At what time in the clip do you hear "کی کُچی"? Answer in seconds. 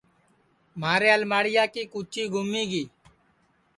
1.73-2.23